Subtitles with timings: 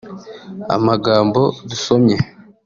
[0.75, 2.17] Amagambo dusomye